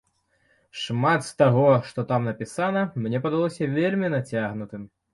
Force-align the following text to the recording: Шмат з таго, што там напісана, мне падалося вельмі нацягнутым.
Шмат 0.83 1.27
з 1.27 1.31
таго, 1.43 1.67
што 1.91 2.07
там 2.13 2.27
напісана, 2.31 2.81
мне 3.07 3.23
падалося 3.29 3.73
вельмі 3.79 4.15
нацягнутым. 4.19 4.95